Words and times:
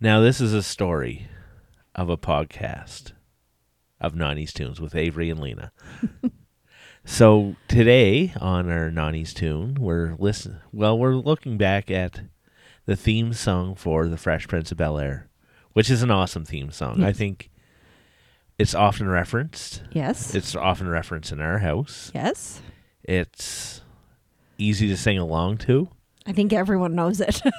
Now, 0.00 0.20
this 0.20 0.40
is 0.40 0.52
a 0.54 0.62
story 0.62 1.26
of 1.94 2.08
a 2.08 2.16
podcast 2.16 3.12
of 4.00 4.14
90s 4.14 4.52
tunes 4.52 4.80
with 4.80 4.94
Avery 4.94 5.28
and 5.28 5.40
Lena. 5.40 5.72
so 7.04 7.56
today 7.66 8.32
on 8.40 8.70
our 8.70 8.90
90s 8.90 9.34
tune, 9.34 9.74
we're 9.80 10.14
listen. 10.18 10.60
Well, 10.72 10.96
we're 10.96 11.14
looking 11.16 11.56
back 11.58 11.90
at 11.90 12.20
the 12.86 12.94
theme 12.94 13.32
song 13.32 13.74
for 13.74 14.06
The 14.06 14.16
Fresh 14.16 14.46
Prince 14.46 14.70
of 14.70 14.78
Bel 14.78 14.98
Air, 14.98 15.28
which 15.72 15.90
is 15.90 16.02
an 16.02 16.12
awesome 16.12 16.44
theme 16.44 16.70
song. 16.70 17.02
I 17.02 17.12
think 17.12 17.50
it's 18.56 18.74
often 18.74 19.08
referenced. 19.08 19.82
Yes. 19.90 20.32
It's 20.32 20.54
often 20.54 20.88
referenced 20.88 21.32
in 21.32 21.40
our 21.40 21.58
house. 21.58 22.12
yes. 22.14 22.62
It's 23.02 23.80
easy 24.58 24.86
to 24.88 24.96
sing 24.96 25.18
along 25.18 25.58
to. 25.58 25.88
I 26.26 26.32
think 26.32 26.52
everyone 26.52 26.94
knows 26.94 27.20
it. 27.20 27.40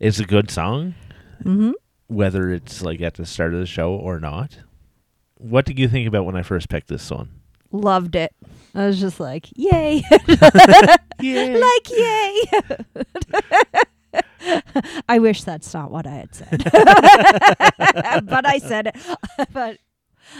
It's 0.00 0.18
a 0.18 0.24
good 0.24 0.50
song. 0.50 0.94
Mm-hmm. 1.40 1.72
whether 2.08 2.50
it's 2.50 2.82
like 2.82 3.00
at 3.00 3.14
the 3.14 3.26
start 3.26 3.54
of 3.54 3.60
the 3.60 3.66
show 3.66 3.92
or 3.94 4.20
not. 4.20 4.58
What 5.36 5.64
did 5.64 5.78
you 5.78 5.88
think 5.88 6.06
about 6.06 6.26
when 6.26 6.36
I 6.36 6.42
first 6.42 6.68
picked 6.68 6.88
this 6.88 7.02
song? 7.02 7.30
Loved 7.72 8.14
it. 8.14 8.34
I 8.74 8.86
was 8.86 9.00
just 9.00 9.20
like, 9.20 9.48
yay. 9.56 10.02
Yeah. 11.20 11.44
like, 11.70 11.90
yay. 11.90 12.42
I 15.08 15.18
wish 15.18 15.44
that's 15.44 15.72
not 15.72 15.90
what 15.90 16.06
I 16.06 16.10
had 16.10 16.34
said. 16.34 16.64
but 18.24 18.46
I 18.46 18.58
said 18.58 18.88
it. 18.88 18.96
but 19.52 19.78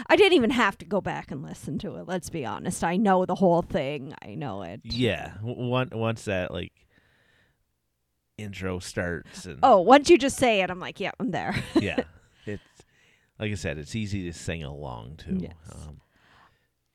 I 0.07 0.17
didn't 0.17 0.35
even 0.35 0.51
have 0.51 0.79
to 0.79 0.85
go 0.85 1.01
back 1.01 1.31
and 1.31 1.43
listen 1.43 1.79
to 1.81 1.97
it. 1.97 2.07
Let's 2.07 2.31
be 2.31 2.45
honest. 2.45 2.85
I 2.85 2.97
know 2.97 3.27
the 3.27 3.35
whole 3.35 3.63
thing. 3.63 4.15
I 4.23 4.35
know 4.35 4.63
it. 4.63 4.81
yeah. 4.85 5.33
w- 5.43 5.87
once 5.93 6.25
that 6.25 6.53
like 6.53 6.73
intro 8.41 8.79
starts 8.79 9.47
and 9.47 9.59
Oh, 9.63 9.81
once 9.81 10.09
you 10.11 10.19
just 10.19 10.37
say 10.37 10.61
it, 10.63 10.71
I'm 10.71 10.81
like, 10.81 11.01
yeah, 11.01 11.13
I'm 11.21 11.31
there. 11.31 11.55
yeah. 11.75 12.01
It's 12.47 12.63
like 13.39 13.53
I 13.53 13.55
said, 13.55 13.79
it's 13.79 13.95
easy 13.95 14.25
to 14.31 14.33
sing 14.37 14.63
along 14.65 15.17
to. 15.27 15.35
Yes. 15.35 15.55
Um, 15.73 16.01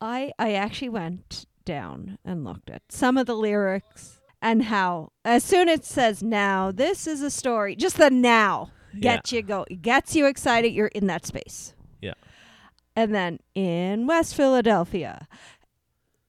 I 0.02 0.32
I 0.38 0.54
actually 0.54 0.90
went 0.90 1.46
down 1.64 2.18
and 2.26 2.44
looked 2.44 2.70
at 2.70 2.84
some 2.90 3.18
of 3.18 3.26
the 3.26 3.36
lyrics 3.36 4.20
and 4.42 4.64
how 4.66 5.12
as 5.24 5.44
soon 5.44 5.70
as 5.70 5.80
it 5.80 5.86
says 5.86 6.22
now, 6.22 6.72
this 6.72 7.08
is 7.08 7.22
a 7.22 7.32
story, 7.32 7.76
just 7.76 7.98
the 7.98 8.10
now 8.10 8.72
Yeah. 8.94 9.16
gets 9.16 9.32
you 9.32 9.42
go 9.42 9.66
gets 9.82 10.16
you 10.16 10.26
excited, 10.28 10.74
you're 10.74 10.88
in 10.88 11.08
that 11.08 11.26
space. 11.26 11.74
Yeah. 12.02 12.14
And 12.96 13.14
then 13.16 13.40
in 13.56 14.08
West 14.08 14.36
Philadelphia. 14.36 15.28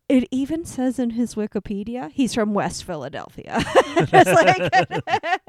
It 0.08 0.28
even 0.30 0.64
says 0.64 0.98
in 0.98 1.10
his 1.10 1.34
Wikipedia, 1.34 2.10
he's 2.12 2.34
from 2.34 2.54
West 2.54 2.84
Philadelphia. 2.84 3.64
Like 4.12 4.72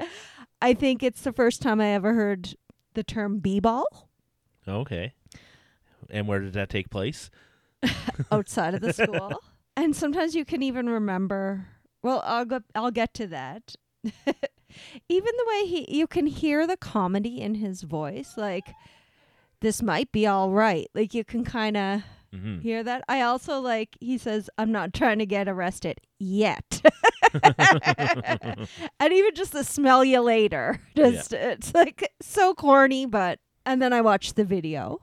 I 0.62 0.74
think 0.74 1.02
it's 1.02 1.22
the 1.22 1.32
first 1.32 1.62
time 1.62 1.80
I 1.80 1.88
ever 1.88 2.14
heard 2.14 2.54
the 2.94 3.04
term 3.04 3.38
b-ball 3.38 4.08
okay. 4.68 5.14
And 6.10 6.26
where 6.26 6.40
did 6.40 6.52
that 6.54 6.68
take 6.68 6.90
place? 6.90 7.30
outside 8.32 8.74
of 8.74 8.80
the 8.80 8.92
school. 8.92 9.40
and 9.76 9.94
sometimes 9.94 10.34
you 10.34 10.44
can 10.44 10.62
even 10.62 10.88
remember. 10.88 11.66
Well, 12.02 12.22
I'll 12.24 12.44
go. 12.44 12.60
I'll 12.74 12.90
get 12.90 13.14
to 13.14 13.26
that. 13.28 13.74
even 14.04 15.32
the 15.36 15.44
way 15.46 15.66
he, 15.66 15.96
you 15.96 16.06
can 16.06 16.26
hear 16.26 16.66
the 16.66 16.76
comedy 16.76 17.40
in 17.40 17.56
his 17.56 17.82
voice. 17.82 18.34
Like 18.36 18.68
this 19.60 19.82
might 19.82 20.10
be 20.12 20.26
all 20.26 20.50
right. 20.50 20.88
Like 20.94 21.14
you 21.14 21.24
can 21.24 21.44
kind 21.44 21.76
of 21.76 22.02
hmm 22.32 22.58
hear 22.60 22.82
that. 22.82 23.04
I 23.08 23.22
also 23.22 23.60
like. 23.60 23.96
He 24.00 24.18
says, 24.18 24.50
"I'm 24.58 24.72
not 24.72 24.92
trying 24.92 25.18
to 25.18 25.26
get 25.26 25.48
arrested 25.48 26.00
yet." 26.18 26.82
and 29.00 29.12
even 29.12 29.34
just 29.34 29.52
the 29.52 29.64
smell 29.64 30.04
you 30.04 30.20
later. 30.20 30.80
Just 30.96 31.32
it's 31.32 31.74
like 31.74 32.12
so 32.20 32.54
corny, 32.54 33.06
but 33.06 33.38
and 33.64 33.80
then 33.80 33.92
I 33.92 34.00
watched 34.00 34.36
the 34.36 34.44
video, 34.44 35.00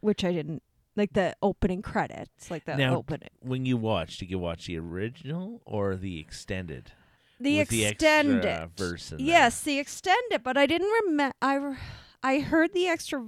which 0.00 0.24
I 0.24 0.32
didn't 0.32 0.62
like 0.96 1.12
the 1.12 1.36
opening 1.42 1.82
credits, 1.82 2.50
like 2.50 2.64
the 2.64 2.76
Now, 2.76 2.96
opening. 2.96 3.30
When 3.40 3.66
you 3.66 3.76
watch, 3.76 4.18
did 4.18 4.30
you 4.30 4.38
watch 4.38 4.66
the 4.66 4.78
original 4.78 5.60
or 5.64 5.96
the 5.96 6.20
extended? 6.20 6.92
The 7.40 7.58
with 7.58 7.68
the 7.68 7.86
extended 7.86 8.44
extra 8.44 8.70
verse 8.76 9.10
in 9.12 9.18
there? 9.18 9.26
Yes, 9.26 9.60
the 9.62 9.78
extended, 9.78 10.42
but 10.42 10.56
I 10.56 10.66
didn't 10.66 10.90
remember 11.06 11.34
I 11.42 11.54
re- 11.56 11.76
I 12.22 12.38
heard 12.38 12.72
the 12.72 12.86
extra 12.86 13.22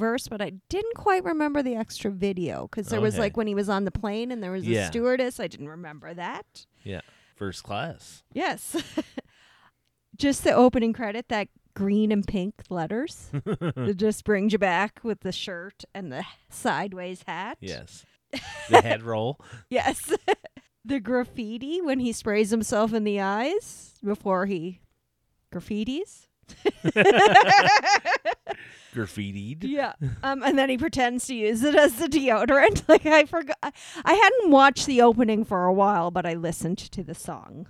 verse, 0.00 0.26
but 0.26 0.42
I 0.42 0.54
didn't 0.68 0.96
quite 0.96 1.22
remember 1.22 1.62
the 1.62 1.76
extra 1.76 2.10
video 2.10 2.66
cuz 2.68 2.88
there 2.88 3.00
was 3.00 3.14
Okay. 3.14 3.20
like 3.22 3.36
when 3.36 3.46
he 3.46 3.54
was 3.54 3.68
on 3.68 3.84
the 3.84 3.92
plane 3.92 4.32
and 4.32 4.42
there 4.42 4.50
was 4.50 4.66
Yeah. 4.66 4.84
a 4.84 4.86
stewardess, 4.88 5.38
I 5.38 5.46
didn't 5.46 5.68
remember 5.68 6.12
that. 6.14 6.66
Yeah. 6.82 7.02
First 7.36 7.62
class. 7.62 8.24
Yes. 8.32 8.76
just 10.16 10.42
the 10.44 10.52
opening 10.52 10.92
credit, 10.92 11.28
that 11.28 11.48
green 11.74 12.10
and 12.12 12.26
pink 12.26 12.54
letters. 12.68 13.30
it 13.46 13.96
just 13.96 14.24
brings 14.24 14.52
you 14.52 14.58
back 14.58 15.00
with 15.04 15.20
the 15.20 15.32
shirt 15.32 15.84
and 15.94 16.10
the 16.12 16.24
sideways 16.48 17.22
hat. 17.26 17.58
Yes. 17.60 18.04
The 18.70 18.80
head 18.82 19.02
roll. 19.02 19.40
Yes. 19.68 20.12
the 20.84 21.00
graffiti 21.00 21.80
when 21.80 21.98
he 22.00 22.12
sprays 22.12 22.50
himself 22.50 22.92
in 22.92 23.02
the 23.04 23.20
eyes 23.20 23.94
before 24.04 24.46
he 24.46 24.80
graffitis. 25.52 26.28
Graffitied. 28.94 29.62
yeah. 29.62 29.92
Um, 30.22 30.42
and 30.42 30.58
then 30.58 30.68
he 30.68 30.76
pretends 30.76 31.26
to 31.28 31.34
use 31.34 31.62
it 31.62 31.74
as 31.74 31.94
the 31.94 32.06
deodorant. 32.06 32.82
Like 32.88 33.06
I 33.06 33.24
forgot 33.24 33.56
I, 33.62 34.14
hadn't 34.14 34.50
watched 34.50 34.86
the 34.86 35.00
opening 35.00 35.44
for 35.44 35.64
a 35.64 35.72
while, 35.72 36.10
but 36.10 36.26
I 36.26 36.34
listened 36.34 36.78
to 36.78 37.04
the 37.04 37.14
song. 37.14 37.68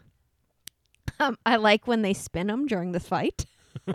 Um, 1.19 1.37
I 1.45 1.57
like 1.57 1.87
when 1.87 2.01
they 2.03 2.15
spin 2.15 2.49
him 2.49 2.67
during 2.67 2.93
the 2.93 3.01
fight. 3.01 3.45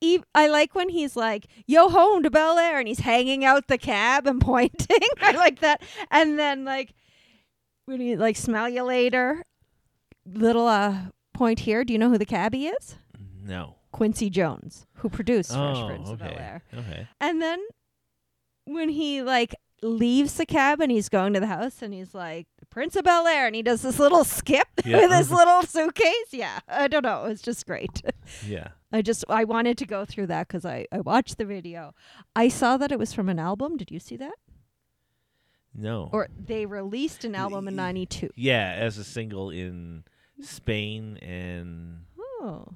Eve, 0.00 0.22
I 0.34 0.46
like 0.48 0.74
when 0.74 0.90
he's 0.90 1.16
like, 1.16 1.46
"Yo, 1.66 1.88
home 1.88 2.22
to 2.22 2.30
Bel 2.30 2.58
Air," 2.58 2.78
and 2.78 2.86
he's 2.86 3.00
hanging 3.00 3.44
out 3.44 3.66
the 3.66 3.78
cab 3.78 4.26
and 4.26 4.40
pointing. 4.40 5.08
I 5.20 5.32
like 5.32 5.60
that. 5.60 5.82
And 6.10 6.38
then 6.38 6.64
like 6.64 6.94
when 7.86 8.00
he 8.00 8.16
like 8.16 8.36
smell 8.36 8.68
you 8.68 8.84
later. 8.84 9.44
Little 10.26 10.68
uh 10.68 10.96
point 11.40 11.60
here. 11.60 11.84
Do 11.84 11.92
you 11.94 11.98
know 11.98 12.10
who 12.10 12.18
the 12.18 12.26
cabbie 12.26 12.66
is? 12.66 12.96
No. 13.42 13.76
Quincy 13.92 14.28
Jones, 14.28 14.86
who 14.96 15.08
produced 15.08 15.50
Fresh 15.52 15.78
Oh, 15.78 15.86
Prince 15.88 16.10
of 16.10 16.18
Bel 16.18 16.28
Air. 16.28 16.62
Okay. 16.76 17.08
And 17.18 17.40
then 17.40 17.58
when 18.66 18.90
he 18.90 19.22
like 19.22 19.54
leaves 19.82 20.34
the 20.34 20.44
cab 20.44 20.80
and 20.82 20.92
he's 20.92 21.08
going 21.08 21.32
to 21.32 21.40
the 21.40 21.46
house 21.46 21.80
and 21.80 21.94
he's 21.94 22.14
like 22.14 22.46
Prince 22.68 22.94
of 22.94 23.04
Bel 23.04 23.26
Air 23.26 23.46
and 23.46 23.56
he 23.56 23.62
does 23.62 23.80
this 23.80 23.98
little 23.98 24.22
skip 24.24 24.68
Yeah. 24.84 24.98
with 25.00 25.12
his 25.12 25.30
little 25.30 25.62
suitcase. 25.62 26.28
Yeah, 26.32 26.60
I 26.68 26.86
don't 26.88 27.02
know. 27.04 27.24
It's 27.24 27.40
just 27.42 27.66
great. 27.66 28.02
Yeah. 28.46 28.68
I 28.92 29.00
just 29.02 29.24
I 29.30 29.44
wanted 29.44 29.78
to 29.78 29.86
go 29.86 30.04
through 30.04 30.26
that 30.26 30.46
because 30.48 30.66
I 30.66 30.86
I 30.92 31.00
watched 31.00 31.38
the 31.38 31.46
video. 31.46 31.94
I 32.36 32.48
saw 32.48 32.76
that 32.76 32.92
it 32.92 32.98
was 32.98 33.14
from 33.14 33.28
an 33.30 33.38
album. 33.38 33.76
Did 33.78 33.90
you 33.90 33.98
see 34.00 34.16
that? 34.18 34.34
No. 35.74 36.10
Or 36.12 36.28
they 36.38 36.66
released 36.66 37.24
an 37.24 37.34
album 37.34 37.66
in 37.66 37.76
'92. 37.76 38.30
yeah, 38.36 38.74
as 38.76 38.98
a 38.98 39.04
single 39.04 39.50
in 39.50 40.04
Spain 40.44 41.16
and 41.18 42.04
Oh. 42.18 42.68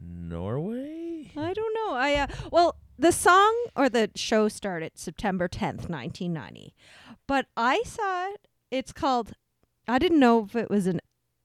Norway. 0.00 1.30
I 1.36 1.52
don't 1.52 1.74
know. 1.74 1.94
I 1.94 2.14
uh, 2.14 2.26
well, 2.50 2.76
the 2.98 3.12
song 3.12 3.54
or 3.76 3.88
the 3.88 4.10
show 4.14 4.48
started 4.48 4.92
September 4.94 5.48
10th, 5.48 5.88
1990. 5.88 6.74
But 7.26 7.46
I 7.56 7.82
saw 7.84 8.30
it. 8.32 8.48
It's 8.70 8.92
called 8.92 9.32
I 9.88 9.98
didn't 9.98 10.18
know 10.20 10.44
if 10.44 10.56
it 10.56 10.70
was 10.70 10.86
a 10.86 10.98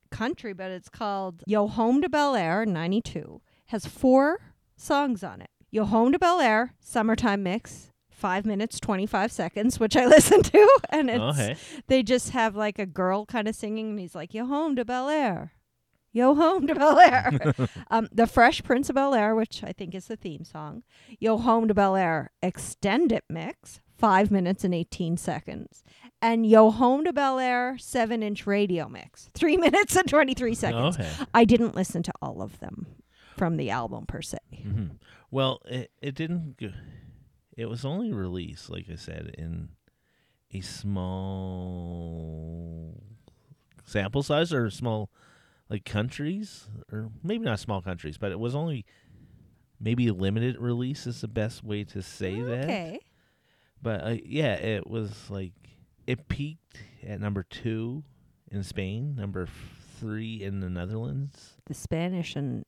country, 0.09 0.53
but 0.53 0.71
it's 0.71 0.89
called 0.89 1.43
Yo 1.45 1.67
Home 1.67 2.01
to 2.01 2.09
Bel 2.09 2.35
Air 2.35 2.65
92. 2.65 3.41
Has 3.67 3.85
four 3.85 4.39
songs 4.75 5.23
on 5.23 5.41
it. 5.41 5.49
Yo 5.69 5.85
Home 5.85 6.11
to 6.11 6.19
Bel 6.19 6.39
Air 6.41 6.73
Summertime 6.79 7.43
Mix. 7.43 7.90
5 8.21 8.45
minutes 8.45 8.79
25 8.79 9.31
seconds 9.31 9.79
which 9.79 9.97
I 9.97 10.05
listened 10.15 10.45
to 10.45 10.79
and 10.89 11.09
it's 11.09 11.19
okay. 11.39 11.55
they 11.87 12.03
just 12.03 12.29
have 12.29 12.55
like 12.55 12.77
a 12.79 12.85
girl 12.85 13.25
kind 13.25 13.47
of 13.47 13.55
singing 13.55 13.89
and 13.91 13.99
he's 13.99 14.15
like 14.15 14.33
yo 14.33 14.45
home 14.45 14.75
to 14.75 14.85
bel 14.85 15.09
air 15.09 15.53
yo 16.13 16.35
home 16.35 16.67
to 16.67 16.75
bel 16.75 16.99
air 16.99 17.53
um, 17.91 18.07
the 18.11 18.27
fresh 18.27 18.61
prince 18.63 18.89
of 18.89 18.95
bel 18.95 19.13
air 19.15 19.33
which 19.33 19.63
i 19.63 19.71
think 19.71 19.95
is 19.95 20.05
the 20.05 20.15
theme 20.15 20.43
song 20.43 20.83
yo 21.19 21.37
home 21.37 21.67
to 21.67 21.73
bel 21.73 21.95
air 21.95 22.31
extended 22.43 23.23
mix 23.29 23.79
five 23.97 24.29
minutes 24.31 24.63
and 24.63 24.73
18 24.75 25.17
seconds 25.17 25.83
and 26.21 26.45
yo 26.45 26.69
home 26.69 27.03
to 27.05 27.13
bel 27.13 27.39
air 27.39 27.75
seven 27.79 28.21
inch 28.21 28.45
radio 28.45 28.87
mix 28.87 29.29
three 29.33 29.57
minutes 29.65 29.95
and 29.95 30.07
23 30.07 30.53
seconds 30.53 30.95
Okay. 30.99 31.09
i 31.33 31.43
didn't 31.45 31.75
listen 31.75 32.03
to 32.03 32.13
all 32.21 32.41
of 32.41 32.59
them 32.59 32.85
from 33.37 33.57
the 33.57 33.69
album 33.71 34.05
per 34.05 34.21
se 34.21 34.37
Mm-hmm. 34.53 34.95
Well, 35.33 35.61
it 35.65 35.91
it 36.01 36.13
didn't. 36.13 36.57
Go, 36.57 36.71
it 37.57 37.65
was 37.67 37.83
only 37.85 38.11
released, 38.13 38.69
like 38.69 38.87
I 38.91 38.95
said, 38.95 39.35
in 39.37 39.69
a 40.53 40.61
small 42.01 43.01
sample 43.85 44.23
size 44.23 44.53
or 44.53 44.69
small, 44.69 45.09
like 45.69 45.85
countries, 45.85 46.67
or 46.91 47.09
maybe 47.23 47.45
not 47.45 47.59
small 47.59 47.81
countries, 47.81 48.17
but 48.17 48.31
it 48.31 48.39
was 48.39 48.55
only 48.55 48.85
maybe 49.79 50.07
a 50.07 50.13
limited 50.13 50.57
release 50.59 51.07
is 51.07 51.21
the 51.21 51.27
best 51.27 51.63
way 51.63 51.83
to 51.85 52.01
say 52.01 52.39
that. 52.41 52.63
okay 52.65 52.99
But 53.81 54.03
uh, 54.05 54.17
yeah, 54.25 54.53
it 54.53 54.87
was 54.87 55.29
like 55.29 55.53
it 56.07 56.27
peaked 56.27 56.77
at 57.07 57.19
number 57.19 57.43
two 57.43 58.03
in 58.51 58.63
Spain, 58.63 59.15
number 59.15 59.47
three 59.99 60.41
in 60.43 60.59
the 60.61 60.69
Netherlands. 60.69 61.53
the 61.67 61.73
spanish 61.73 62.35
and 62.35 62.65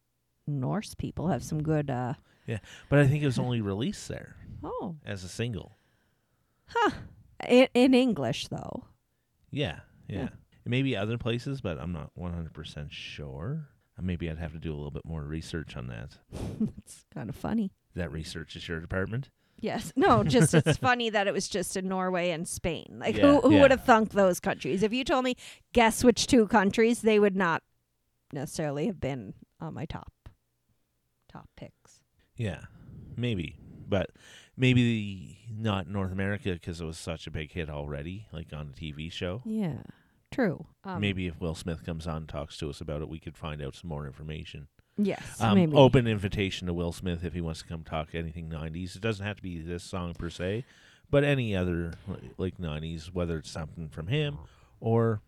Norse 0.47 0.94
people 0.94 1.27
have 1.29 1.44
some 1.44 1.63
good. 1.63 1.89
uh 1.89 2.13
Yeah, 2.47 2.59
But 2.89 3.00
I 3.00 3.07
think 3.07 3.24
it 3.24 3.25
was 3.25 3.39
only 3.39 3.62
released 3.62 4.07
there 4.07 4.36
Oh, 4.63 4.95
as 5.06 5.24
a 5.24 5.30
single. 5.30 5.77
Huh. 6.68 6.92
In, 7.48 7.68
in 7.74 7.94
English 7.94 8.48
though. 8.48 8.86
Yeah, 9.51 9.80
yeah. 10.07 10.18
Yeah. 10.24 10.30
Maybe 10.65 10.95
other 10.95 11.18
places, 11.18 11.60
but 11.62 11.77
I'm 11.77 11.92
not 11.92 12.12
100% 12.18 12.88
sure. 12.89 13.68
Uh, 13.98 14.01
Maybe 14.01 14.30
I'd 14.30 14.38
have 14.39 14.54
to 14.54 14.60
do 14.60 14.71
a 14.71 14.75
little 14.77 14.92
bit 14.92 15.06
more 15.06 15.24
research 15.24 15.75
on 15.75 15.88
that. 15.88 16.18
it's 16.77 17.06
kind 17.13 17.30
of 17.30 17.36
funny. 17.36 17.71
That 17.95 18.12
research 18.12 18.56
is 18.56 18.68
your 18.68 18.80
department? 18.80 19.30
Yes. 19.60 19.92
No, 19.95 20.24
just 20.36 20.54
it's 20.54 20.77
funny 20.77 21.10
that 21.10 21.27
it 21.27 21.33
was 21.33 21.48
just 21.50 21.75
in 21.75 21.88
Norway 21.89 22.30
and 22.31 22.48
Spain. 22.48 22.98
Like 23.00 23.18
Yeah, 23.18 23.24
who 23.33 23.42
who 23.42 23.56
yeah. 23.56 23.62
would 23.62 23.71
have 23.71 23.83
thunk 23.83 24.12
those 24.12 24.39
countries? 24.39 24.83
If 24.83 24.94
you 24.94 25.04
told 25.04 25.25
me 25.25 25.36
guess 25.74 26.04
which 26.04 26.27
two 26.27 26.48
countries, 26.48 27.01
they 27.01 27.19
would 27.19 27.36
not 27.36 27.62
necessarily 28.31 28.88
have 28.88 29.00
been 29.00 29.33
on 29.60 29.74
my 29.74 29.86
top 29.86 30.12
top 31.31 31.50
picks. 31.57 32.01
Yeah, 32.38 32.62
maybe. 33.18 33.57
But 33.88 34.12
maybe 34.57 35.39
not 35.55 35.88
North 35.88 36.11
America 36.11 36.53
because 36.53 36.81
it 36.81 36.85
was 36.85 36.97
such 36.97 37.27
a 37.27 37.31
big 37.31 37.51
hit 37.51 37.69
already, 37.69 38.27
like 38.31 38.53
on 38.53 38.73
a 38.75 38.79
TV 38.79 39.11
show. 39.11 39.41
Yeah. 39.45 39.77
True. 40.31 40.65
Um, 40.83 41.00
maybe 41.00 41.27
if 41.27 41.39
Will 41.39 41.55
Smith 41.55 41.85
comes 41.85 42.07
on 42.07 42.17
and 42.17 42.29
talks 42.29 42.57
to 42.57 42.69
us 42.69 42.81
about 42.81 43.01
it, 43.01 43.09
we 43.09 43.19
could 43.19 43.38
find 43.38 43.61
out 43.61 43.75
some 43.75 43.89
more 43.89 44.07
information. 44.07 44.67
Yes. 44.97 45.23
Um, 45.39 45.55
maybe. 45.55 45.75
Open 45.75 46.07
invitation 46.07 46.67
to 46.67 46.73
Will 46.73 46.91
Smith 46.91 47.23
if 47.23 47.33
he 47.33 47.41
wants 47.41 47.61
to 47.61 47.67
come 47.67 47.83
talk 47.83 48.09
anything 48.13 48.50
90s. 48.50 48.95
It 48.95 49.01
doesn't 49.01 49.25
have 49.25 49.38
to 49.38 49.44
be 49.44 49.61
this 49.61 49.83
song 49.83 50.13
per 50.13 50.29
se, 50.29 50.65
but 51.09 51.23
any 51.23 51.55
other 51.55 51.94
like 52.38 52.57
90s, 52.57 53.13
whether 53.13 53.38
it's 53.38 53.50
something 53.51 53.89
from 53.89 54.07
him 54.07 54.38
or 54.79 55.21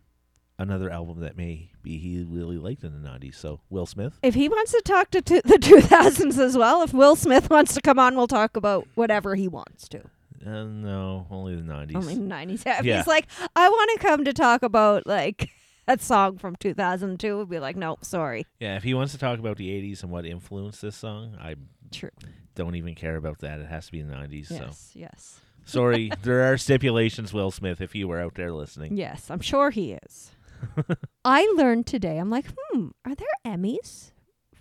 another 0.58 0.90
album 0.90 1.20
that 1.22 1.38
may 1.38 1.72
be 1.84 1.98
he 1.98 2.24
really 2.28 2.58
liked 2.58 2.84
in 2.84 3.02
the 3.02 3.10
90s. 3.10 3.36
So, 3.36 3.60
Will 3.70 3.86
Smith? 3.86 4.18
If 4.24 4.36
he 4.36 4.48
wants 4.50 4.72
to 4.72 4.82
talk 4.86 5.12
to 5.12 5.22
t- 5.22 5.42
the 5.46 5.58
2000s 5.60 6.38
as 6.38 6.58
well, 6.58 6.82
if 6.82 6.94
Will 6.94 7.16
Smith 7.16 7.50
wants 7.50 7.74
to 7.76 7.82
come 7.82 8.00
on, 8.00 8.16
we'll 8.16 8.28
talk 8.28 8.56
about 8.58 8.88
whatever 8.96 9.36
he 9.36 9.48
wants 9.48 9.88
to. 9.90 10.02
Uh, 10.46 10.64
no, 10.64 11.26
only 11.32 11.56
the 11.56 11.62
90s. 11.64 11.96
Only 11.96 12.16
the 12.16 12.22
90s. 12.22 12.66
Yeah, 12.66 12.80
If 12.80 12.86
Yeah. 12.86 12.98
he's 12.98 13.08
like, 13.08 13.28
I 13.56 13.68
want 13.68 13.92
to 14.00 14.08
come 14.08 14.24
to 14.26 14.34
talk 14.34 14.62
about 14.64 15.08
like 15.08 15.50
that 15.88 16.02
song 16.02 16.38
from 16.38 16.56
2002, 16.56 17.38
we'd 17.40 17.50
be 17.50 17.60
like, 17.60 17.76
nope, 17.76 18.06
sorry. 18.06 18.46
Yeah, 18.60 18.76
if 18.78 18.84
he 18.84 18.94
wants 18.94 19.12
to 19.14 19.18
talk 19.20 19.40
about 19.40 19.58
the 19.58 19.70
80s 19.70 20.04
and 20.04 20.12
what 20.12 20.26
influenced 20.26 20.82
this 20.82 20.96
song, 20.96 21.36
I 21.42 21.56
True. 21.92 22.12
don't 22.54 22.76
even 22.76 22.96
care 22.96 23.16
about 23.16 23.40
that. 23.40 23.60
It 23.60 23.68
has 23.68 23.88
to 23.88 23.92
be 23.92 24.02
the 24.02 24.14
90s. 24.14 24.48
So, 24.48 24.56
Yes, 24.56 24.92
yes. 24.94 25.42
sorry. 25.66 26.12
there 26.24 26.52
are 26.52 26.58
stipulations, 26.58 27.34
Will 27.34 27.50
Smith, 27.52 27.82
if 27.82 27.96
you 27.96 28.08
were 28.08 28.20
out 28.22 28.36
there 28.36 28.52
listening. 28.52 28.96
Yes, 28.98 29.32
I'm 29.32 29.42
sure 29.42 29.72
he 29.72 29.94
is. 29.94 30.32
I 31.26 31.52
learned 31.56 31.88
today, 31.88 32.18
I'm 32.18 32.30
like, 32.30 32.46
hmm, 32.58 32.88
are 33.06 33.16
there 33.16 33.28
Emmys 33.46 34.12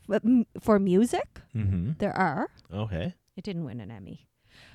for, 0.06 0.17
m- 0.17 0.46
for 0.61 0.79
music? 0.79 1.41
Mm-hmm. 1.55 1.93
There 1.99 2.17
are. 2.17 2.50
Okay. 2.73 3.14
It 3.37 3.44
didn't 3.44 3.64
win 3.64 3.81
an 3.81 3.91
Emmy. 3.91 4.26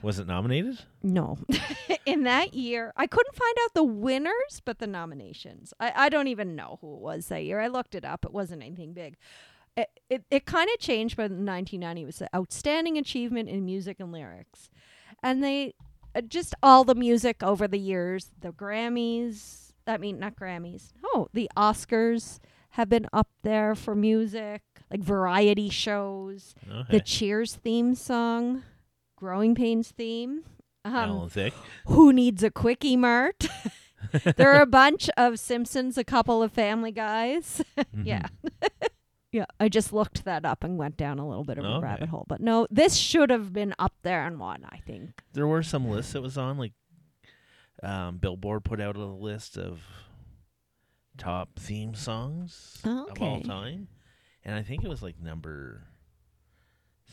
Was 0.01 0.19
it 0.19 0.27
nominated? 0.27 0.79
No. 1.03 1.37
In 2.05 2.23
that 2.23 2.53
year, 2.53 2.93
I 2.95 3.07
couldn't 3.07 3.35
find 3.35 3.55
out 3.63 3.73
the 3.73 3.83
winners, 3.83 4.61
but 4.63 4.79
the 4.79 4.87
nominations. 4.87 5.73
I, 5.79 5.93
I 5.95 6.09
don't 6.09 6.27
even 6.27 6.55
know 6.55 6.77
who 6.81 6.93
it 6.95 6.99
was 7.01 7.27
that 7.27 7.43
year. 7.43 7.59
I 7.59 7.67
looked 7.67 7.95
it 7.95 8.05
up. 8.05 8.25
It 8.25 8.33
wasn't 8.33 8.63
anything 8.63 8.93
big. 8.93 9.15
It 9.77 9.89
it, 10.09 10.23
it 10.31 10.45
kind 10.45 10.69
of 10.73 10.79
changed, 10.79 11.15
but 11.15 11.31
in 11.31 11.45
1990 11.45 12.01
it 12.01 12.05
was 12.05 12.19
the 12.19 12.29
outstanding 12.35 12.97
achievement 12.97 13.49
in 13.49 13.65
music 13.65 13.97
and 13.99 14.11
lyrics, 14.11 14.69
and 15.23 15.43
they 15.43 15.75
uh, 16.15 16.21
just 16.21 16.55
all 16.63 16.83
the 16.83 16.95
music 16.95 17.43
over 17.43 17.67
the 17.67 17.79
years. 17.79 18.31
The 18.41 18.51
Grammys. 18.51 19.68
I 19.89 19.97
mean, 19.97 20.19
not 20.19 20.35
Grammys. 20.35 20.93
Oh, 21.03 21.27
the 21.33 21.49
Oscars 21.57 22.39
have 22.71 22.89
been 22.89 23.07
up 23.11 23.29
there 23.43 23.75
for 23.75 23.95
music, 23.95 24.61
like 24.91 25.01
variety 25.01 25.69
shows. 25.69 26.53
Okay. 26.69 26.97
The 26.97 26.99
Cheers 27.01 27.55
theme 27.55 27.95
song, 27.95 28.63
Growing 29.15 29.55
Pains 29.55 29.91
theme. 29.91 30.43
Um, 30.85 31.29
who 31.87 32.13
needs 32.13 32.41
a 32.41 32.49
quickie 32.49 32.95
mart? 32.95 33.47
there 34.37 34.53
are 34.53 34.61
a 34.61 34.65
bunch 34.65 35.09
of 35.17 35.39
Simpsons, 35.39 35.97
a 35.97 36.03
couple 36.03 36.41
of 36.41 36.51
Family 36.51 36.91
Guys. 36.91 37.61
yeah. 38.03 38.27
yeah, 39.31 39.45
I 39.59 39.69
just 39.69 39.91
looked 39.91 40.23
that 40.25 40.45
up 40.45 40.63
and 40.63 40.77
went 40.77 40.97
down 40.97 41.19
a 41.19 41.27
little 41.27 41.43
bit 41.43 41.57
of 41.57 41.65
a 41.65 41.79
rabbit 41.79 42.09
hole. 42.09 42.25
But 42.27 42.41
no, 42.41 42.65
this 42.71 42.95
should 42.95 43.29
have 43.29 43.51
been 43.51 43.75
up 43.77 43.93
there 44.03 44.25
and 44.25 44.39
one, 44.39 44.65
I 44.69 44.77
think. 44.77 45.21
There 45.33 45.47
were 45.47 45.63
some 45.63 45.89
lists 45.89 46.15
it 46.15 46.21
was 46.21 46.37
on, 46.37 46.57
like 46.57 46.73
um, 47.83 48.17
Billboard 48.17 48.63
put 48.63 48.81
out 48.81 48.95
a 48.95 49.05
list 49.05 49.57
of 49.57 49.81
top 51.17 51.59
theme 51.59 51.95
songs 51.95 52.79
of 52.83 53.21
all 53.21 53.41
time, 53.41 53.87
and 54.43 54.55
I 54.55 54.63
think 54.63 54.83
it 54.83 54.89
was 54.89 55.01
like 55.01 55.19
number 55.19 55.83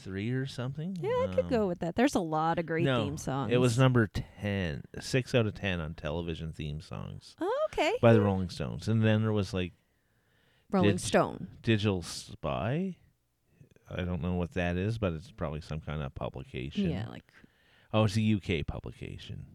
three 0.02 0.30
or 0.30 0.46
something. 0.46 0.96
Yeah, 1.00 1.10
I 1.28 1.34
could 1.34 1.44
Um, 1.46 1.50
go 1.50 1.66
with 1.66 1.78
that. 1.80 1.96
There's 1.96 2.14
a 2.14 2.20
lot 2.20 2.58
of 2.58 2.66
great 2.66 2.84
no, 2.84 3.04
theme 3.04 3.16
songs. 3.16 3.52
It 3.52 3.56
was 3.58 3.78
number 3.78 4.06
10, 4.40 4.82
six 5.00 5.34
out 5.34 5.46
of 5.46 5.54
ten 5.54 5.80
on 5.80 5.94
television 5.94 6.52
theme 6.52 6.80
songs 6.80 7.34
oh, 7.40 7.66
okay. 7.72 7.94
by 8.00 8.12
the 8.12 8.20
Rolling 8.20 8.50
Stones, 8.50 8.88
and 8.88 9.02
then 9.02 9.22
there 9.22 9.32
was 9.32 9.54
like 9.54 9.72
Rolling 10.70 10.92
did- 10.92 11.00
Stone. 11.00 11.48
Digital 11.62 12.02
Spy. 12.02 12.96
I 13.88 14.02
don't 14.02 14.20
know 14.20 14.34
what 14.34 14.54
that 14.54 14.76
is, 14.76 14.98
but 14.98 15.12
it's 15.12 15.30
probably 15.30 15.60
some 15.60 15.80
kind 15.80 16.02
of 16.02 16.12
publication. 16.14 16.90
Yeah, 16.90 17.06
like 17.08 17.22
Oh, 17.92 18.04
it's 18.04 18.16
a 18.18 18.34
UK 18.34 18.66
publication. 18.66 19.46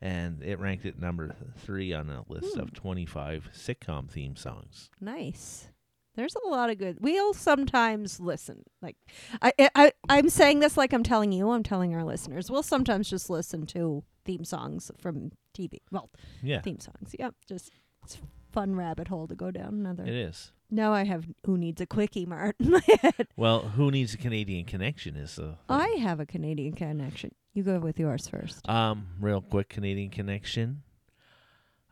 And 0.00 0.42
it 0.44 0.60
ranked 0.60 0.86
at 0.86 0.98
number 0.98 1.34
three 1.56 1.92
on 1.92 2.08
a 2.08 2.22
list 2.28 2.54
Hmm. 2.54 2.60
of 2.60 2.72
25 2.72 3.50
sitcom 3.54 4.08
theme 4.10 4.36
songs. 4.36 4.90
nice. 5.00 5.68
There's 6.14 6.34
a 6.34 6.48
lot 6.48 6.68
of 6.68 6.78
good. 6.78 6.98
We'll 7.00 7.32
sometimes 7.32 8.18
listen. 8.18 8.64
Like 8.82 8.96
I, 9.40 9.52
I, 9.76 9.92
I'm 10.08 10.28
saying 10.28 10.58
this 10.58 10.76
like 10.76 10.92
I'm 10.92 11.04
telling 11.04 11.30
you. 11.30 11.48
I'm 11.50 11.62
telling 11.62 11.94
our 11.94 12.02
listeners. 12.02 12.50
We'll 12.50 12.64
sometimes 12.64 13.08
just 13.08 13.30
listen 13.30 13.66
to 13.66 14.02
theme 14.24 14.44
songs 14.44 14.90
from 14.98 15.30
TV. 15.56 15.78
Well, 15.92 16.10
Yeah, 16.42 16.60
theme 16.60 16.80
songs. 16.80 17.14
Yep, 17.16 17.34
just 17.48 17.70
it's 18.02 18.18
fun 18.50 18.74
rabbit 18.74 19.06
hole 19.06 19.28
to 19.28 19.36
go 19.36 19.52
down. 19.52 19.74
Another. 19.74 20.02
it 20.02 20.08
is. 20.14 20.50
Now 20.72 20.92
I 20.92 21.04
have 21.04 21.24
who 21.46 21.56
needs 21.56 21.80
a 21.80 21.86
quickie 21.86 22.26
mart 22.26 22.56
in 22.58 22.72
my 22.72 22.82
head. 23.00 23.28
Well, 23.36 23.60
who 23.60 23.92
needs 23.92 24.12
a 24.12 24.18
Canadian 24.18 24.64
connection 24.64 25.14
is 25.14 25.36
the 25.36 25.54
I 25.68 25.86
have 26.00 26.18
a 26.18 26.26
Canadian 26.26 26.74
connection. 26.74 27.30
You 27.54 27.62
go 27.62 27.78
with 27.80 27.98
yours 27.98 28.28
first. 28.28 28.68
um 28.68 29.06
real 29.20 29.40
quick 29.40 29.68
Canadian 29.68 30.10
connection. 30.10 30.82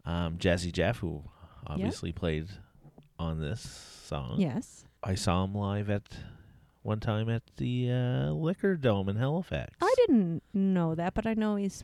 Um, 0.05 0.37
Jazzy 0.39 0.71
Jeff, 0.73 0.99
who 0.99 1.25
obviously 1.67 2.13
played 2.13 2.47
on 3.19 3.41
this 3.41 3.61
song. 4.05 4.37
Yes, 4.39 4.85
I 5.03 5.17
saw 5.17 5.43
him 5.45 5.55
live 5.55 5.91
at 5.91 6.05
one 6.83 7.01
time 7.01 7.29
at 7.29 7.43
the 7.57 7.91
uh, 7.91 8.31
Liquor 8.31 8.77
Dome 8.77 9.09
in 9.09 9.17
Halifax. 9.17 9.75
I 9.83 9.93
didn't 9.97 10.45
know 10.55 10.95
that, 10.95 11.15
but 11.15 11.27
I 11.27 11.35
know 11.35 11.57
he's. 11.57 11.83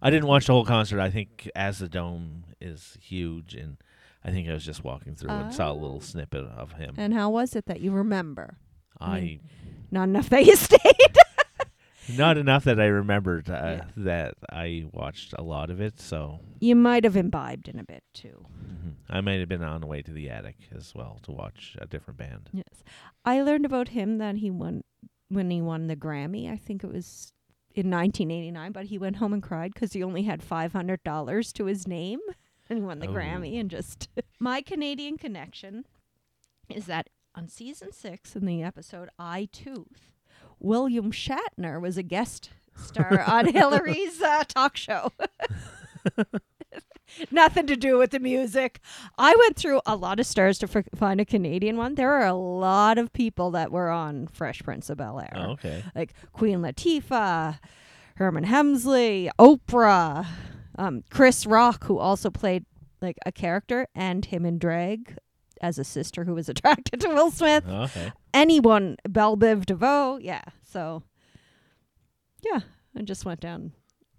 I 0.00 0.10
didn't 0.10 0.28
watch 0.28 0.46
the 0.46 0.52
whole 0.52 0.64
concert. 0.64 1.00
I 1.00 1.10
think 1.10 1.50
as 1.56 1.80
the 1.80 1.88
dome 1.88 2.44
is 2.60 2.96
huge, 3.00 3.54
and 3.56 3.78
I 4.24 4.30
think 4.30 4.48
I 4.48 4.52
was 4.52 4.64
just 4.64 4.84
walking 4.84 5.16
through 5.16 5.30
and 5.30 5.52
saw 5.52 5.72
a 5.72 5.74
little 5.74 5.96
Oh. 5.96 6.00
snippet 6.00 6.44
of 6.44 6.74
him. 6.74 6.94
And 6.96 7.12
how 7.12 7.30
was 7.30 7.56
it 7.56 7.66
that 7.66 7.80
you 7.80 7.90
remember? 7.90 8.58
I 9.00 9.40
Not 9.90 10.04
enough 10.04 10.28
that 10.30 10.44
you 10.46 10.54
stayed. 10.68 11.18
Not 12.08 12.36
enough 12.38 12.64
that 12.64 12.80
I 12.80 12.86
remembered 12.86 13.48
uh, 13.50 13.52
Yeah. 13.52 13.84
that 13.96 14.34
I 14.50 14.86
watched 14.92 15.34
a 15.38 15.42
lot 15.42 15.70
of 15.70 15.80
it. 15.80 16.00
So 16.00 16.40
you 16.60 16.74
might 16.76 17.04
have 17.04 17.16
imbibed 17.16 17.68
in 17.68 17.78
a 17.78 17.84
bit 17.84 18.02
too. 18.12 18.46
mhm. 18.56 18.94
I 19.08 19.20
might 19.20 19.40
have 19.40 19.48
been 19.48 19.62
on 19.62 19.80
the 19.80 19.86
way 19.86 20.02
to 20.02 20.12
the 20.12 20.28
attic 20.30 20.56
as 20.74 20.94
well 20.94 21.18
to 21.22 21.32
watch 21.32 21.76
a 21.80 21.86
different 21.86 22.18
band. 22.18 22.50
Yes, 22.52 22.82
I 23.24 23.42
learned 23.42 23.64
about 23.66 23.88
him 23.88 24.18
that 24.18 24.36
he 24.36 24.50
won 24.50 24.82
when 25.28 25.50
he 25.50 25.60
won 25.62 25.86
the 25.86 25.96
Grammy. 25.96 26.50
I 26.50 26.56
think 26.56 26.84
it 26.84 26.92
was 26.92 27.32
in 27.74 27.90
1989, 27.90 28.72
but 28.72 28.86
he 28.86 28.98
went 28.98 29.16
home 29.16 29.32
and 29.32 29.42
cried 29.42 29.74
because 29.74 29.92
he 29.94 30.02
only 30.02 30.22
had 30.22 30.40
$500 30.40 31.52
to 31.54 31.64
his 31.64 31.86
name, 31.88 32.20
and 32.70 32.78
he 32.78 32.82
won 32.84 32.98
the 33.00 33.08
Oh. 33.08 33.12
Grammy. 33.12 33.58
And 33.58 33.70
just 33.70 34.08
my 34.38 34.60
Canadian 34.62 35.16
connection 35.18 35.84
is 36.68 36.86
that 36.86 37.08
on 37.34 37.48
season 37.48 37.92
six 37.92 38.36
in 38.36 38.46
the 38.46 38.62
episode 38.62 39.08
"I 39.18 39.48
Tooth," 39.52 40.12
William 40.64 41.12
Shatner 41.12 41.80
was 41.80 41.96
a 41.98 42.02
guest 42.02 42.50
star 42.76 43.22
on 43.26 43.46
Hillary's 43.52 44.20
uh, 44.22 44.44
talk 44.48 44.76
show. 44.76 45.12
Nothing 47.30 47.66
to 47.68 47.76
do 47.76 47.96
with 47.98 48.10
the 48.10 48.18
music. 48.18 48.80
I 49.18 49.36
went 49.38 49.56
through 49.56 49.80
a 49.86 49.94
lot 49.94 50.18
of 50.18 50.26
stars 50.26 50.58
to 50.60 50.68
f- 50.74 50.86
find 50.96 51.20
a 51.20 51.24
Canadian 51.24 51.76
one. 51.76 51.94
There 51.94 52.10
are 52.12 52.26
a 52.26 52.32
lot 52.34 52.98
of 52.98 53.12
people 53.12 53.52
that 53.52 53.70
were 53.70 53.88
on 53.90 54.26
Fresh 54.26 54.62
Prince 54.62 54.90
of 54.90 54.96
Bel 54.98 55.20
Air, 55.20 55.32
Oh, 55.36 55.50
okay. 55.52 55.84
like 55.94 56.14
Queen 56.32 56.58
Latifah, 56.60 57.58
Sherman 58.18 58.46
Hemsley, 58.46 59.28
Oprah, 59.38 60.26
um, 60.76 61.04
Chris 61.10 61.46
Rock, 61.46 61.84
who 61.84 61.98
also 61.98 62.30
played 62.30 62.64
like 63.00 63.18
a 63.24 63.30
character, 63.30 63.86
and 63.94 64.24
him 64.24 64.44
in 64.44 64.58
drag 64.58 65.16
as 65.60 65.78
a 65.78 65.84
sister 65.84 66.24
who 66.24 66.34
was 66.34 66.48
attracted 66.48 67.00
to 67.02 67.08
Will 67.08 67.30
Smith. 67.30 67.62
Oh, 67.68 67.82
okay. 67.82 68.12
Anyone, 68.34 68.96
Bell 69.08 69.36
Biv 69.36 69.64
DeVoe, 69.64 70.18
yeah. 70.18 70.42
So, 70.62 71.02
yeah, 72.42 72.60
I 72.96 73.02
just 73.02 73.24
went 73.24 73.40
down. 73.40 73.72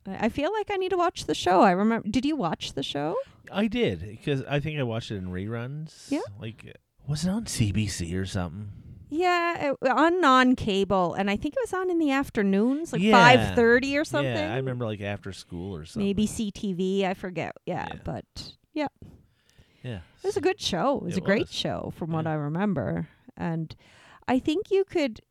I 0.07 0.25
I 0.25 0.29
feel 0.29 0.51
like 0.53 0.72
I 0.72 0.77
need 0.77 0.89
to 0.89 0.98
watch 0.98 1.25
the 1.25 1.36
show. 1.36 1.62
I 1.62 1.72
remember. 1.72 2.07
Did 2.10 2.25
you 2.25 2.36
watch 2.36 2.74
the 2.74 2.84
show? 2.84 3.15
I 3.51 3.67
did 3.67 4.00
because 4.01 4.43
I 4.50 4.60
think 4.60 4.79
I 4.79 4.84
watched 4.84 5.12
it 5.12 5.17
in 5.17 5.27
reruns. 5.27 6.10
Yeah. 6.10 6.22
Like, 6.39 6.75
was 7.07 7.25
it 7.25 7.29
on 7.29 7.45
CBC 7.45 8.15
or 8.15 8.25
something? 8.25 8.72
Yeah, 9.10 9.72
it, 9.72 9.89
on 9.89 10.19
non-cable, 10.19 11.13
and 11.13 11.29
I 11.29 11.38
think 11.38 11.53
it 11.55 11.60
was 11.62 11.74
on 11.74 11.91
in 11.91 12.00
the 12.00 12.12
afternoons, 12.12 12.91
like 12.91 13.01
Yeah. 13.03 13.12
five 13.13 13.55
thirty 13.55 13.98
or 13.98 14.03
something. 14.05 14.34
Yeah, 14.34 14.53
I 14.53 14.57
remember 14.57 14.86
like 14.86 15.01
after 15.01 15.31
school 15.31 15.75
or 15.75 15.86
something. 15.86 16.05
Maybe 16.07 16.25
CTV, 16.27 17.03
I 17.05 17.13
forget. 17.13 17.53
Yeah, 17.65 17.88
Yeah. 17.91 18.00
but 18.03 18.25
yeah, 18.74 18.88
Yeah. 19.84 19.98
it 20.24 20.25
was 20.25 20.38
a 20.38 20.41
good 20.41 20.60
show. 20.60 20.98
It 20.98 21.03
was 21.03 21.13
It 21.17 21.24
a 21.24 21.25
great 21.25 21.48
was. 21.48 21.53
show, 21.53 21.93
from 21.98 22.12
what 22.12 22.25
I 22.25 22.34
remember, 22.34 23.07
and 23.38 23.75
I 24.27 24.39
think 24.39 24.72
you 24.72 24.84
could 24.86 25.22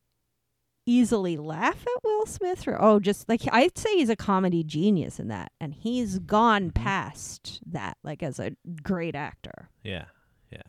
easily 0.86 1.36
laugh 1.36 1.80
at 1.82 2.04
Will 2.04 2.26
Smith. 2.26 2.68
Or 2.68 2.80
oh, 2.80 3.00
just 3.00 3.28
like 3.28 3.42
I'd 3.52 3.76
say 3.78 3.96
he's 3.96 4.10
a 4.10 4.16
comedy 4.16 4.62
genius 4.62 5.18
in 5.18 5.28
that, 5.28 5.50
and 5.60 5.74
he's 5.74 6.18
gone 6.20 6.70
Mhm. 6.70 6.74
past 6.74 7.60
that, 7.66 7.96
like 8.02 8.22
as 8.22 8.38
a 8.38 8.52
great 8.82 9.14
actor. 9.14 9.70
Yeah. 9.82 10.04
Yeah. 10.52 10.62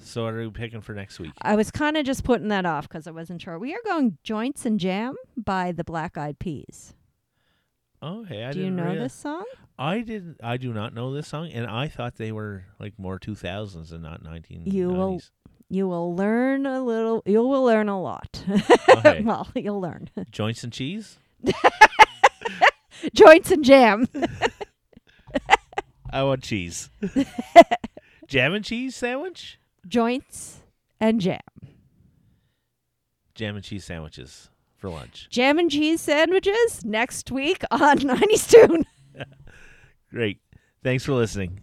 So 0.00 0.24
what 0.24 0.34
are 0.34 0.38
we 0.40 0.50
picking 0.50 0.80
for 0.80 0.94
next 0.94 1.18
week? 1.18 1.32
I 1.42 1.54
was 1.56 1.70
kind 1.70 1.96
of 1.96 2.04
just 2.04 2.24
putting 2.24 2.48
that 2.48 2.66
off 2.66 2.88
because 2.88 3.06
I 3.06 3.10
wasn't 3.10 3.40
sure. 3.42 3.58
We 3.58 3.74
are 3.74 3.80
going 3.84 4.18
Joints 4.22 4.66
and 4.66 4.78
Jam 4.78 5.14
by 5.36 5.72
the 5.72 5.84
Black 5.84 6.16
Eyed 6.18 6.38
Peas. 6.38 6.94
Okay, 8.02 8.44
I 8.44 8.52
Do 8.52 8.60
you 8.60 8.70
know 8.70 8.94
this 8.94 9.12
song? 9.14 9.44
I 9.76 10.00
didn't. 10.02 10.38
I 10.42 10.56
do 10.56 10.72
not 10.72 10.94
know 10.94 11.12
this 11.12 11.26
song, 11.28 11.50
and 11.50 11.66
I 11.66 11.88
thought 11.88 12.14
they 12.16 12.30
were 12.32 12.64
like 12.78 12.96
more 12.98 13.18
two 13.18 13.34
thousands 13.34 13.90
and 13.92 14.02
not 14.02 14.22
nineteen. 14.22 14.64
You 14.66 14.88
will- 14.90 15.20
You 15.70 15.86
will 15.86 16.14
learn 16.14 16.64
a 16.66 16.82
little. 16.82 17.22
You 17.26 17.42
will 17.42 17.64
learn 17.64 17.88
a 17.88 18.00
lot. 18.00 18.42
Oh, 18.48 18.62
okay. 18.96 19.20
well, 19.24 19.48
you'll 19.54 19.80
learn 19.80 20.08
joints 20.30 20.64
and 20.64 20.72
cheese. 20.72 21.18
Joints 23.14 23.50
and 23.50 23.64
Jam. 23.64 24.08
I 26.10 26.22
want 26.22 26.42
cheese. 26.42 26.90
Jam 28.26 28.54
and 28.54 28.64
cheese 28.64 28.96
sandwich. 28.96 29.60
Joints 29.86 30.60
and 31.00 31.20
Jam. 31.20 31.40
Jam 33.34 33.54
and 33.54 33.64
cheese 33.64 33.84
sandwiches 33.84 34.50
for 34.76 34.90
lunch. 34.90 35.28
Jam 35.30 35.58
and 35.58 35.70
cheese 35.70 36.00
sandwiches 36.00 36.84
next 36.84 37.30
week 37.30 37.62
on 37.70 37.98
90s 37.98 38.50
Tune. 38.50 38.84
Great. 40.10 40.40
Thanks 40.82 41.04
for 41.04 41.12
listening. 41.12 41.60